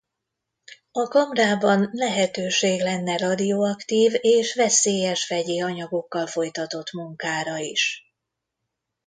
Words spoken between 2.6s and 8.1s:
lenne radioaktív és veszélyes vegyi anyagokkal folytatott munkára is.